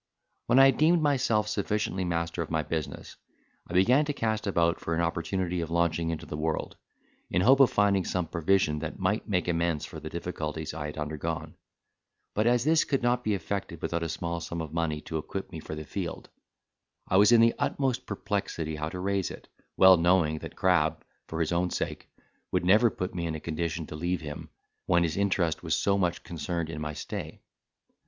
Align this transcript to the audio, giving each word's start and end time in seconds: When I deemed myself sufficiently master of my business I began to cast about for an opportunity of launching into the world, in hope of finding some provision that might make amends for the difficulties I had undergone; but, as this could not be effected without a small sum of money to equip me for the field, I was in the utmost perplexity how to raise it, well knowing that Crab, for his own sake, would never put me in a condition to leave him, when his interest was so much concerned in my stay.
When 0.47 0.57
I 0.57 0.71
deemed 0.71 1.03
myself 1.03 1.47
sufficiently 1.47 2.03
master 2.05 2.41
of 2.41 2.49
my 2.49 2.63
business 2.63 3.17
I 3.67 3.75
began 3.75 4.03
to 4.05 4.13
cast 4.13 4.47
about 4.47 4.79
for 4.79 4.95
an 4.95 5.01
opportunity 5.01 5.61
of 5.61 5.69
launching 5.69 6.09
into 6.09 6.25
the 6.25 6.35
world, 6.35 6.75
in 7.29 7.43
hope 7.43 7.59
of 7.59 7.69
finding 7.69 8.03
some 8.03 8.25
provision 8.25 8.79
that 8.79 8.97
might 8.97 9.29
make 9.29 9.47
amends 9.47 9.85
for 9.85 9.99
the 9.99 10.09
difficulties 10.09 10.73
I 10.73 10.87
had 10.87 10.97
undergone; 10.97 11.53
but, 12.33 12.47
as 12.47 12.63
this 12.63 12.83
could 12.83 13.03
not 13.03 13.23
be 13.23 13.35
effected 13.35 13.83
without 13.83 14.01
a 14.01 14.09
small 14.09 14.39
sum 14.39 14.59
of 14.59 14.73
money 14.73 15.01
to 15.01 15.19
equip 15.19 15.51
me 15.51 15.59
for 15.59 15.75
the 15.75 15.85
field, 15.85 16.29
I 17.07 17.17
was 17.17 17.31
in 17.31 17.39
the 17.39 17.53
utmost 17.59 18.07
perplexity 18.07 18.77
how 18.77 18.89
to 18.89 18.99
raise 18.99 19.29
it, 19.29 19.49
well 19.77 19.97
knowing 19.97 20.39
that 20.39 20.55
Crab, 20.55 21.05
for 21.27 21.39
his 21.41 21.51
own 21.51 21.69
sake, 21.69 22.09
would 22.51 22.65
never 22.65 22.89
put 22.89 23.13
me 23.13 23.27
in 23.27 23.35
a 23.35 23.39
condition 23.39 23.85
to 23.85 23.95
leave 23.95 24.21
him, 24.21 24.49
when 24.87 25.03
his 25.03 25.15
interest 25.15 25.61
was 25.61 25.75
so 25.75 25.95
much 25.95 26.23
concerned 26.23 26.71
in 26.71 26.81
my 26.81 26.93
stay. 26.95 27.43